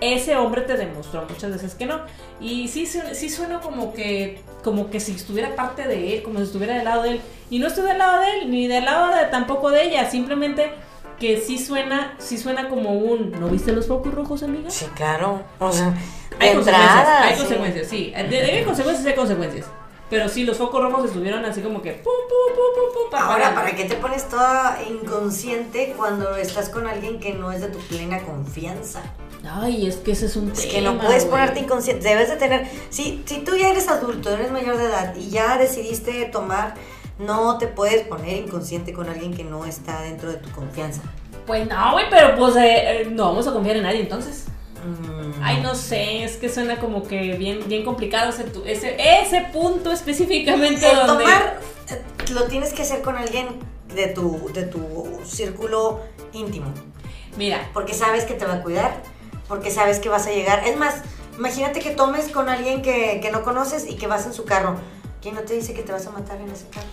[0.01, 2.01] Ese hombre te demostró muchas veces que no.
[2.41, 6.45] Y sí, sí suena como que, como que si estuviera parte de él, como si
[6.47, 7.21] estuviera del lado de él.
[7.51, 10.11] Y no estoy del lado de él, ni del lado de tampoco de ella.
[10.11, 10.73] Simplemente
[11.21, 13.31] que sí suena, sí suena como un.
[13.39, 14.71] ¿No viste los focos rojos, amiga?
[14.71, 15.41] Sí, claro.
[15.61, 15.97] O sea, de
[16.41, 17.23] Hay consecuencias, entrada.
[17.23, 17.41] hay sí.
[17.41, 18.11] consecuencias, sí.
[18.17, 19.67] De, de- hay consecuencias, hay consecuencias.
[20.11, 21.93] Pero sí, los focos rojos estuvieron así como que.
[21.93, 23.55] pum, pum, pum, pum, pum, Ahora.
[23.55, 27.79] ¿para qué te pones toda inconsciente cuando estás con alguien que no es de tu
[27.81, 29.01] plena confianza?
[29.49, 30.73] Ay, es que ese es un Es tema.
[30.73, 31.31] que no puedes güey.
[31.33, 35.15] ponerte inconsciente, debes de tener, si, si tú ya eres adulto, eres mayor de edad
[35.17, 36.75] y ya decidiste tomar,
[37.19, 41.03] no te puedes poner inconsciente con alguien que no está dentro de tu confianza.
[41.47, 44.45] Pues no, güey, pero pues eh, eh, no vamos a confiar en nadie entonces.
[44.85, 45.43] Mm.
[45.43, 49.91] Ay, no sé, es que suena como que bien, bien complicado ese, ese, ese punto
[49.91, 51.25] específicamente El donde...
[51.25, 51.61] tomar
[52.31, 53.49] lo tienes que hacer con alguien
[53.95, 56.01] de tu, de tu círculo
[56.33, 56.73] íntimo,
[57.37, 59.03] Mira, porque sabes que te va a cuidar,
[59.49, 60.67] porque sabes que vas a llegar.
[60.67, 60.97] Es más,
[61.39, 64.77] imagínate que tomes con alguien que, que no conoces y que vas en su carro.
[65.23, 66.89] ¿Quién no te dice que te vas a matar en ese carro?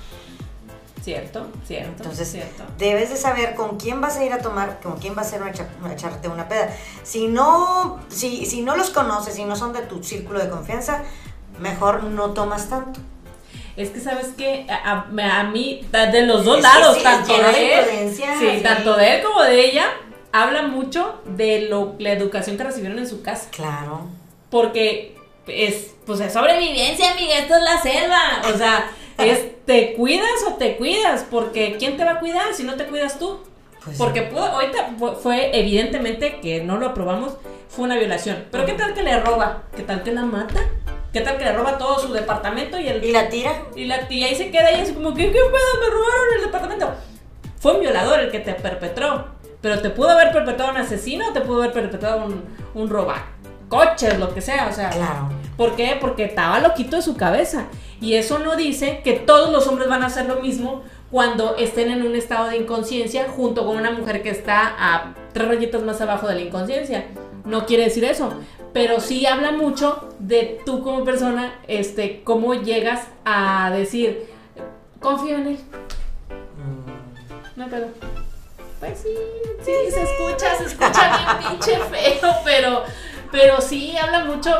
[1.04, 2.64] cierto, cierto, Entonces, cierto.
[2.78, 5.42] debes de saber con quién vas a ir a tomar, con quién vas a ir
[5.44, 6.70] a echarte una peda.
[7.04, 11.04] Si no, si, si no los conoces, si no son de tu círculo de confianza,
[11.60, 13.00] mejor no tomas tanto.
[13.80, 17.34] Es que sabes que a, a- a mí, de los dos Es lados, sí, tanto
[17.38, 18.60] de él, sí, sí.
[18.62, 19.86] tanto de él como de ella,
[20.34, 23.48] habla mucho de lo, la educación que recibieron en su casa.
[23.52, 24.02] Claro.
[24.50, 25.16] Porque
[25.48, 28.20] es, pues es sobrevivencia, amiga, esto es la selva.
[28.54, 32.64] O sea, es te cuidas o te cuidas, porque ¿quién te va a cuidar si
[32.64, 33.40] no te cuidas tú?
[33.86, 34.90] Pues Porque pudo- ahorita
[35.24, 37.36] fue evidentemente que no lo aprobamos,
[37.70, 38.44] fue una violación.
[38.52, 39.64] Pero ¿qué tal que le roba?
[39.74, 40.60] ¿Qué tal que la mata?
[41.12, 43.52] ¿Qué tal que le roba todo su departamento y el ¿Y la tira?
[43.76, 45.82] y, la, y ahí se queda ella así como, ¿qué, qué pedo?
[45.82, 46.92] Me robaron el departamento.
[47.60, 49.28] Fue un violador el que te perpetró.
[49.62, 52.44] Pero te pudo haber perpetrado un asesino o te pudo haber perpetrado un,
[52.76, 54.68] un robacoches, lo que sea.
[54.70, 55.30] O sea, Claro.
[55.58, 55.98] ¿por qué?
[56.00, 57.66] Porque estaba loquito de su cabeza.
[58.00, 61.90] Y eso no dice que todos los hombres van a hacer lo mismo cuando estén
[61.92, 66.00] en un estado de inconsciencia junto con una mujer que está a tres rayitas más
[66.00, 67.08] abajo de la inconsciencia.
[67.46, 68.32] No quiere decir eso.
[68.74, 74.28] Pero sí habla mucho de tú como persona, este, cómo llegas a decir,
[75.00, 75.60] confío en él,
[76.58, 77.58] Mm.
[77.60, 77.88] no hay pedo.
[78.80, 79.10] Pues sí,
[79.66, 82.84] sí, se escucha, se escucha bien pinche feo, pero,
[83.32, 84.52] pero sí habla mucho,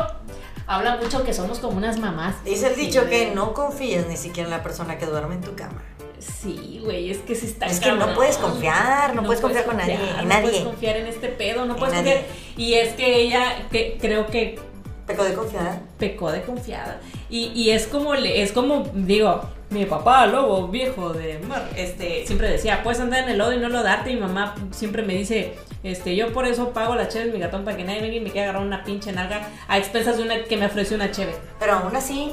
[0.66, 2.42] habla mucho que somos como unas mamás.
[2.44, 5.40] Dice el dicho Sí, que no confíes ni siquiera en la persona que duerme en
[5.42, 5.82] tu cama.
[6.18, 9.78] Sí, güey, es que sí está Es que no puedes confiar, no puedes confiar con
[9.78, 10.42] nadie, en no nadie.
[10.50, 12.14] puedes confiar en este pedo, no En puedes nadie.
[12.26, 12.49] confiar.
[12.56, 14.58] Y es que ella, que creo que
[15.06, 15.80] Pecó de confiar.
[15.98, 17.00] pecó de confiada.
[17.28, 22.48] Y, y es como, es como, digo, mi papá, lobo viejo de mar, este, siempre
[22.48, 24.12] decía, puedes andar en el lodo y no lo darte.
[24.12, 27.38] Y mi mamá siempre me dice, este, yo por eso pago la cheve de mi
[27.40, 30.22] gatón para que nadie venga y me quiera agarrar una pinche nalga a expensas de
[30.22, 31.34] una que me ofreció una cheve.
[31.58, 32.32] Pero aún así.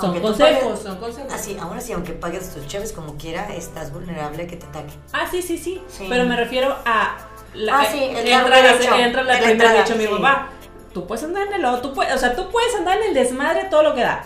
[0.00, 1.32] Son consejos, pagues- son consejos.
[1.34, 4.94] Así, aún así, aunque pagues tus cheves como quiera, estás vulnerable a que te ataquen.
[5.12, 6.06] Ah, sí, sí, sí, Sí.
[6.08, 7.18] Pero me refiero a.
[7.54, 10.10] La, Ah, sí, el entra, la, derecho, entra la la primera dicho mi sí.
[10.12, 10.48] papá.
[10.94, 13.14] Tú puedes andar en el lodo, tú puedes, o sea, tú puedes andar en el
[13.14, 14.24] desmadre todo lo que da.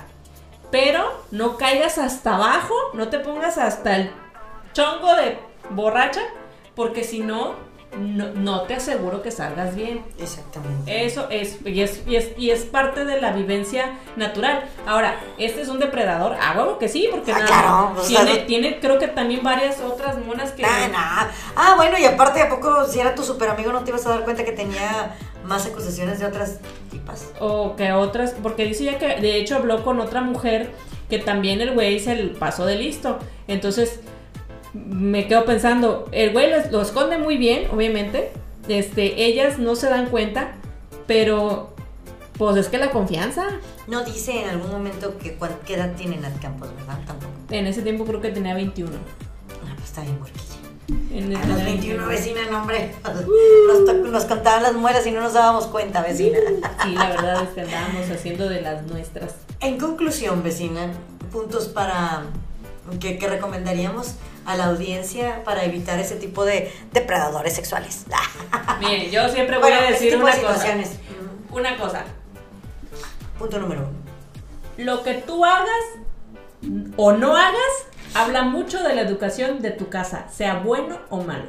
[0.71, 4.11] Pero no caigas hasta abajo, no te pongas hasta el
[4.73, 5.39] chongo de
[5.71, 6.23] borracha,
[6.75, 7.55] porque si no,
[7.99, 10.05] no, no te aseguro que salgas bien.
[10.19, 11.05] Exactamente.
[11.05, 14.65] Eso es y, es, y es, y es parte de la vivencia natural.
[14.87, 18.25] Ahora, este es un depredador, ah, huevo que sí, porque Ah, nada, claro, o sea,
[18.25, 20.63] tiene, tiene creo que también varias otras monas que...
[20.63, 21.27] Nah, nah.
[21.57, 24.11] Ah, bueno, y aparte, ¿a poco si era tu super amigo no te ibas a
[24.11, 26.59] dar cuenta que tenía más acusaciones de otras
[26.91, 27.31] tipas?
[27.41, 30.73] O que otras, porque dice ya que de hecho habló con otra mujer
[31.09, 33.19] que también el güey se el pasó de listo.
[33.47, 34.01] Entonces,
[34.75, 38.33] me quedo pensando, el güey lo, lo esconde muy bien, obviamente.
[38.69, 40.53] Este, ellas no se dan cuenta,
[41.07, 41.75] pero
[42.39, 43.47] pues es que la confianza.
[43.87, 46.99] No dice en algún momento que cuál, qué edad tiene Nat Campos, ¿verdad?
[47.07, 47.31] Tampoco.
[47.51, 48.91] En ese tiempo creo que tenía 21.
[48.97, 50.45] Ah, pues está bien huerquilla.
[51.13, 52.93] En A el- los 21 vecina, no hombre.
[53.05, 56.39] Nos, nos contaban las muelas y no nos dábamos cuenta, vecina.
[56.83, 59.35] Sí, la verdad es que andábamos haciendo de las nuestras.
[59.61, 60.91] En conclusión, vecina,
[61.31, 62.23] puntos para
[63.01, 64.15] que, que recomendaríamos
[64.47, 68.05] a la audiencia para evitar ese tipo de depredadores sexuales.
[68.81, 70.75] Miren, yo siempre voy Bueno, a decir tipo una de cosa.
[71.51, 72.05] Una cosa.
[73.39, 74.05] Punto número uno.
[74.77, 75.85] Lo que tú hagas
[76.97, 81.45] o no hagas habla mucho de la educación de tu casa, sea bueno o malo.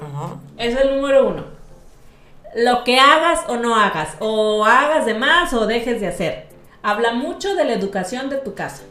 [0.00, 0.36] Ajá.
[0.56, 1.44] Eso es el número uno.
[2.54, 6.46] Lo que hagas o no hagas, o hagas de más o dejes de hacer,
[6.82, 8.82] habla mucho de la educación de tu casa.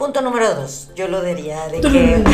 [0.00, 2.24] Punto número dos, yo lo diría de que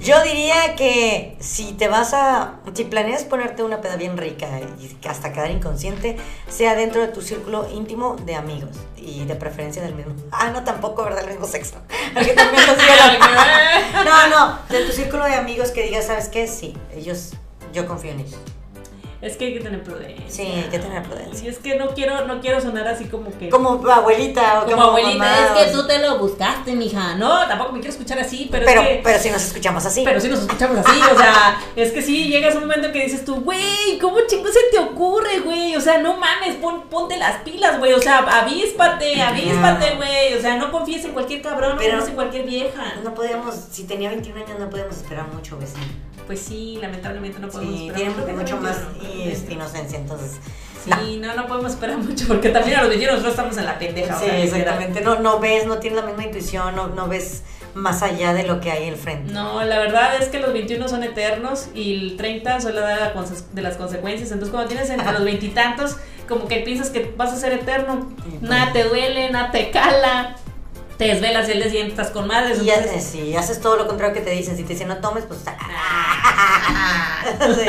[0.04, 5.08] yo diría que si te vas a si planeas ponerte una peda bien rica y
[5.08, 6.18] hasta quedar inconsciente,
[6.50, 10.12] sea dentro de tu círculo íntimo de amigos y de preferencia del mismo.
[10.32, 11.22] Ah, no tampoco, ¿verdad?
[11.22, 11.76] El mismo sexo.
[12.12, 16.46] Porque también los No, no, de tu círculo de amigos que digas, ¿sabes qué?
[16.46, 17.30] Sí, ellos
[17.72, 18.38] yo confío en ellos.
[19.24, 20.24] Es que hay que tener prudencia.
[20.28, 21.46] Sí, hay que tener prudencia.
[21.46, 23.48] Y es que no quiero, no quiero sonar así como que.
[23.48, 27.14] Como abuelita o como como, abuelita, mamá, es que tú te lo buscaste, mija.
[27.16, 29.00] No, tampoco me quiero escuchar así, pero, pero, es que.
[29.02, 30.02] pero si nos escuchamos así.
[30.04, 33.24] Pero sí nos escuchamos así, o sea, es que sí, llegas un momento que dices
[33.24, 35.74] tú, güey, ¿cómo chingo se te ocurre, güey?
[35.74, 40.40] O sea, no mames, pon- ponte las pilas, güey, o sea, avíspate, avíspate, güey, o
[40.42, 42.94] sea, no confíes en cualquier cabrón, no confíes en cualquier vieja.
[43.02, 45.82] No podíamos, si tenía 21 años no podíamos esperar mucho, vecino.
[46.26, 50.38] Pues sí, lamentablemente no podemos Sí, esperar tienen mucho más 21, y, este, inocencia, entonces.
[50.84, 53.78] Sí, no, no podemos esperar mucho porque también a los 21 nosotros estamos en la
[53.78, 55.00] pendeja, o Sí, sea, exactamente.
[55.00, 57.42] No, no ves, no tienes la misma intuición, no, no ves
[57.74, 59.32] más allá de lo que hay al frente.
[59.32, 63.14] No, la verdad es que los 21 son eternos y el 30 son la edad
[63.52, 64.30] de, las consecuencias.
[64.30, 65.96] Entonces, cuando tienes entre los veintitantos,
[66.28, 68.08] como que piensas que vas a ser eterno.
[68.22, 70.36] Pues- Nada te duele, nada te cala.
[70.98, 72.62] Te desvelas y el día siguiente estás con madres.
[72.62, 75.24] Y entonces- si haces todo lo contrario que te dicen, si te dicen no tomes,
[75.24, 75.40] pues.
[77.40, 77.66] Sí.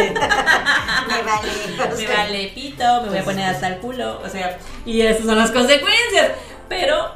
[1.07, 1.51] Me vale.
[1.97, 4.21] me vale pito, me voy a poner hasta el culo.
[4.23, 6.31] O sea, y esas son las consecuencias.
[6.69, 7.15] Pero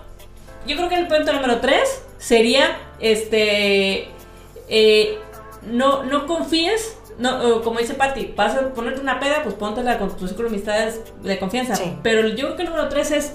[0.65, 1.81] yo creo que el punto número 3
[2.17, 4.09] sería este.
[4.69, 5.17] eh,
[5.63, 6.95] no, no confíes.
[7.17, 10.55] No, como dice Patti, vas a ponerte una peda, pues póntela con tu círculo de
[10.55, 11.75] amistades de confianza.
[11.75, 11.97] Sí.
[12.01, 13.33] Pero yo creo que el número 3 es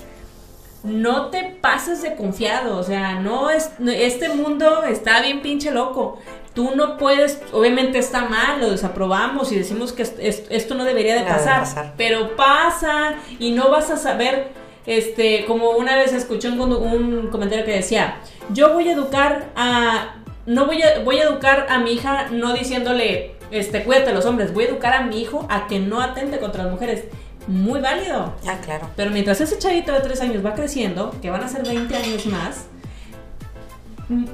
[0.84, 5.70] no te pases de confiado, o sea, no es no- este mundo está bien pinche
[5.70, 6.18] loco.
[6.54, 10.84] Tú no puedes, obviamente está mal, lo desaprobamos y decimos que es- es- esto no
[10.84, 14.48] debería de No debe pasar, pero pasa y no vas a saber,
[14.86, 18.16] este, como una vez escuché un, un comentario que decía,
[18.50, 20.16] yo voy a educar a,
[20.46, 24.52] no voy a, voy a educar a mi hija no diciéndole, este, cuídate los hombres,
[24.52, 27.04] voy a educar a mi hijo a que no atente contra las mujeres.
[27.46, 28.34] Muy válido.
[28.46, 28.88] Ah, claro.
[28.96, 32.26] Pero mientras ese chavito de 3 años va creciendo, que van a ser 20 años
[32.26, 32.64] más,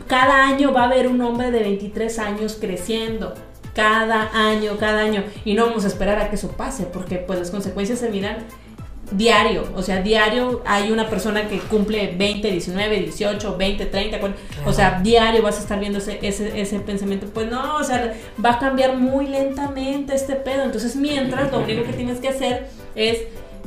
[0.06, 3.34] cada año va a haber un hombre de 23 años creciendo.
[3.74, 5.22] Cada año, cada año.
[5.44, 8.38] Y no vamos a esperar a que eso pase, porque pues las consecuencias se miran
[9.12, 9.64] diario.
[9.76, 14.18] O sea, diario hay una persona que cumple 20, 19, 18, 20, 30.
[14.20, 14.34] cuan-
[14.66, 17.26] O sea, diario vas a estar viendo ese, ese, ese pensamiento.
[17.32, 18.12] Pues no, o sea,
[18.44, 20.64] va a cambiar muy lentamente este pedo.
[20.64, 23.18] Entonces, mientras, lo único que tienes que hacer es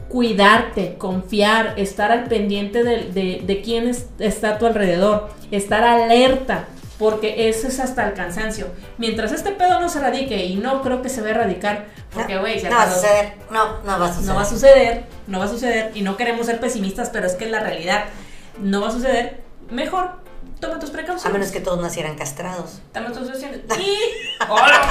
[0.09, 5.83] cuidarte, confiar, estar al pendiente de, de, de quién es- está a tu alrededor, estar
[5.83, 6.65] alerta,
[6.99, 8.67] porque eso es hasta el cansancio.
[8.99, 12.35] Mientras este pedo no se radique, y no creo que se va a erradicar, porque,
[12.35, 13.33] no, güey, se no va a suceder.
[13.49, 14.27] No, no va a suceder.
[14.27, 17.33] No va a suceder, no va a suceder, y no queremos ser pesimistas, pero es
[17.33, 18.05] que la realidad
[18.59, 19.41] no va a suceder.
[19.71, 20.11] Mejor,
[20.59, 21.33] toma tus A precauciones.
[21.33, 22.79] menos que todos nacieran castrados.
[22.93, 23.61] Toma tus precauciones.
[23.79, 23.97] Y.
[24.47, 24.81] ¡Hola,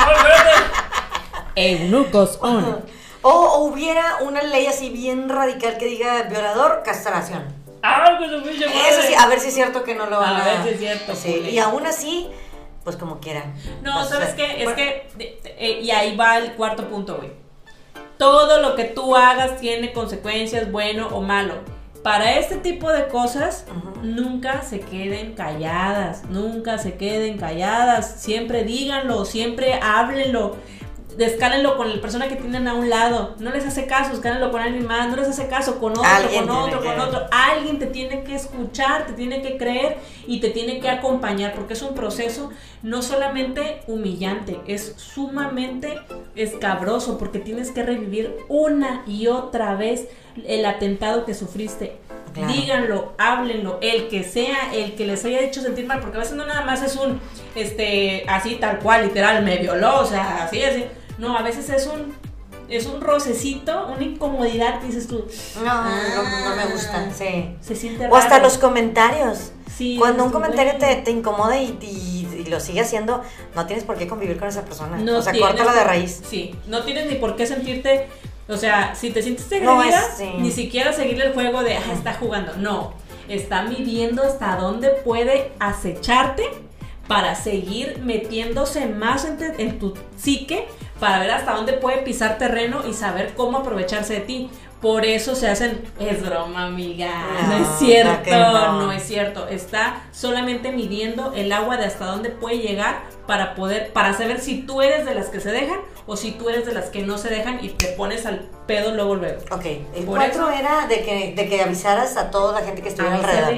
[1.54, 2.80] Eunucos on.
[3.22, 7.44] O, o hubiera una ley así bien radical que diga violador, castración.
[7.82, 8.88] ¡Ah, pues madre!
[8.90, 10.44] Eso sí, a ver si es cierto que no lo van A a...
[10.44, 12.28] ver si es cierto, Sí, y aún así,
[12.84, 13.54] pues como quieran.
[13.82, 14.62] No, ¿sabes qué?
[14.64, 15.08] Es que,
[15.58, 17.30] eh, y ahí va el cuarto punto, güey.
[18.18, 21.54] Todo lo que tú hagas tiene consecuencias, bueno o malo.
[22.04, 24.00] Para este tipo de cosas, Ujú.
[24.04, 28.20] nunca se queden calladas, nunca se queden calladas.
[28.20, 30.56] Siempre díganlo, siempre háblenlo.
[31.16, 33.34] Descálenlo con la persona que tienen a un lado.
[33.38, 35.08] No les hace caso, escálenlo con alguien más.
[35.08, 37.26] No les hace caso con otro, Alguien con otro, con otro.
[37.30, 41.74] Alguien te tiene que escuchar, te tiene que creer y te tiene que acompañar porque
[41.74, 42.50] es un proceso
[42.82, 46.00] no solamente humillante, es sumamente
[46.34, 50.08] escabroso porque tienes que revivir una y otra vez
[50.46, 51.98] el atentado que sufriste.
[52.32, 52.50] Claro.
[52.50, 56.34] díganlo, háblenlo, el que sea, el que les haya hecho sentir mal, porque a veces
[56.34, 57.20] no nada más es un,
[57.54, 60.86] este, así tal cual, literal, me violó, o sea, así, así.
[61.22, 62.12] No, a veces es un,
[62.68, 65.24] es un rocecito, una incomodidad, dices tú.
[65.64, 67.54] No, no, no me gusta, sí.
[67.60, 68.42] Se siente O hasta raro.
[68.44, 69.52] los comentarios.
[69.76, 73.22] Sí, Cuando un comentario te, te incomoda y, y- y lo sigue haciendo,
[73.54, 74.96] no tienes por qué convivir con esa persona.
[74.98, 76.20] No o sea, tienes córtalo de raíz.
[76.28, 78.08] Sí, no tienes ni por qué sentirte,
[78.48, 80.30] o sea, si te sientes No, agredida, es- sí.
[80.38, 82.54] ni siquiera seguirle el juego de, ah, está jugando.
[82.56, 82.94] No,
[83.28, 86.50] está midiendo hasta dónde puede acecharte
[87.08, 90.66] para seguir metiéndose más en, te- en tu psique,
[91.02, 94.50] para ver hasta dónde puede pisar terreno y saber cómo aprovecharse de ti.
[94.80, 97.10] Por eso se hacen, es broma, amiga,
[97.48, 98.82] no, No, es cierto, no.
[98.86, 99.48] no es cierto.
[99.48, 104.62] Está solamente midiendo el agua de hasta dónde puede llegar para poder, para saber si
[104.62, 107.18] tú eres de las que se dejan o si tú eres de las que no
[107.18, 109.40] se dejan y te pones al pedo luego luego.
[109.50, 112.80] Ok, el Por 4 eso- era de que, de que avisaras a toda la gente
[112.80, 113.54] que estuviera alrededor.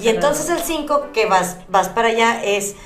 [0.00, 0.60] Y entonces el.
[0.60, 2.76] 5 que vas, vas para allá es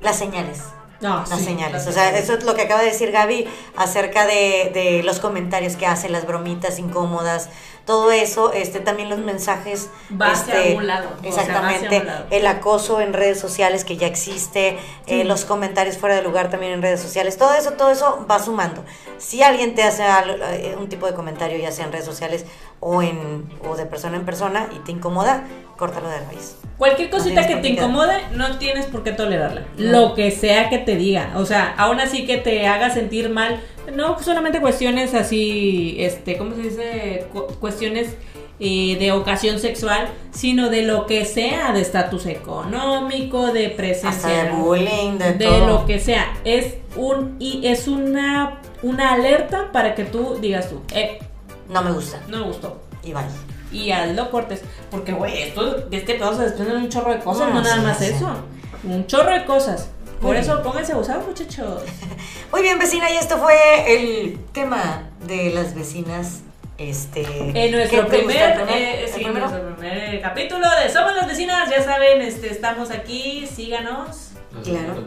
[0.00, 0.62] las señales.
[1.00, 1.84] No, Las sí, señales.
[1.84, 5.20] las O sea, eso es lo que acaba de decir Gaby acerca de, de los
[5.20, 7.48] comentarios que hace, las bromitas incómodas,
[7.86, 9.88] todo eso, este, también los mensajes.
[10.20, 12.04] Va hacia este, un lado, o sea, hacia Exactamente.
[12.04, 12.26] lado.
[12.30, 15.24] El acoso en redes sociales que ya existe, eh, Sí.
[15.24, 18.84] los comentarios fuera de lugar también en redes sociales, todo eso, todo eso va sumando.
[19.18, 22.44] Si alguien te hace eh, un tipo de comentario, ya sea en redes sociales
[22.80, 25.44] o, en, o de persona en persona, y te incomoda,
[25.78, 26.56] córtalo de raíz.
[26.78, 29.62] Cualquier No cosita tienes que te incomode, no tienes por qué tolerarla.
[29.78, 29.92] No.
[30.08, 31.32] Lo que sea que te diga.
[31.36, 33.62] O sea, aún así que te haga sentir mal.
[33.94, 37.26] No solamente cuestiones así, este, ¿cómo se dice?
[37.32, 37.46] Cu-
[37.76, 38.16] cuestiones
[38.58, 44.08] eh, de ocasión sexual, sino de lo que sea, de estatus económico, de presencia.
[44.08, 45.66] Hasta de bullying, de, de todo.
[45.66, 46.34] lo que sea.
[46.44, 51.18] Es un y es una una alerta para que tú digas tú, eh,
[51.68, 52.20] No me gusta.
[52.28, 52.80] no me gustó.
[53.02, 53.28] Y vale.
[53.72, 54.62] Y hazlo cortes.
[54.90, 57.76] Porque, güey, esto de este pedo se desprenden un chorro de cosas, No, no, nada
[57.76, 58.04] sí, más sí.
[58.06, 58.30] eso.
[58.84, 59.90] Un chorro de cosas.
[60.20, 61.82] Por Muy eso pónganse a usar, muchachos.
[62.52, 63.54] Muy bien, vecina, y esto fue
[63.94, 66.40] el tema de las vecinas.
[66.78, 67.22] Este.
[67.54, 71.82] En nuestro primer, ¿El primer- eh, sí, nuestro primer capítulo de Somos las Vecinas, ya
[71.82, 74.32] saben, este, estamos aquí, síganos.
[74.52, 75.06] La Claro.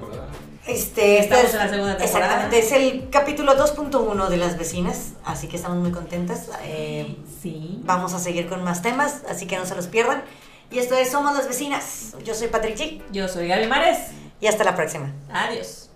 [0.68, 2.26] Este, Estamos es- en la segunda temporada.
[2.26, 6.50] Exactamente, es el capítulo 2.1 de las vecinas, así que estamos muy contentas.
[6.64, 7.80] Eh, Sí.
[7.84, 10.24] vamos a seguir con más temas, así que no se los pierdan.
[10.72, 12.16] Y esto es Somos las Vecinas.
[12.24, 13.98] Yo soy Patrick G, Yo soy Gaby Mares.
[14.42, 15.12] y hasta la próxima.
[15.32, 15.90] Adiós.